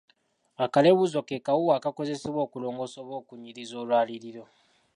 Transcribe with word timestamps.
Akaleebuuzo 0.63 1.19
ke 1.27 1.37
kawuuwo 1.45 1.71
akakozesebwa 1.77 2.39
okulongoosa 2.45 2.97
oba 3.03 3.13
okunyiriza 3.21 3.75
olwaliriro. 3.83 4.43